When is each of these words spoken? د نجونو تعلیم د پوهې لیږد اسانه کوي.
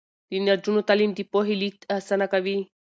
د 0.29 0.31
نجونو 0.47 0.81
تعلیم 0.87 1.11
د 1.15 1.19
پوهې 1.31 1.55
لیږد 1.61 1.81
اسانه 1.97 2.25
کوي. 2.33 2.57